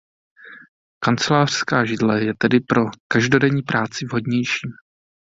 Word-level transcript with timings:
Kancelářská 1.03 1.85
židle 1.85 2.25
je 2.25 2.33
tedy 2.37 2.59
pro 2.59 2.81
každodenní 3.09 3.61
práci 3.63 4.05
vhodnější. 4.05 4.67